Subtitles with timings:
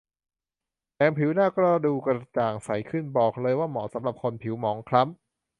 [0.93, 5.19] แถมผิวหน้าก็ดูกระจ่างใสขึ้น บอกเลยว่าเหมาะสำหรับคนผิวหมองคล้ำ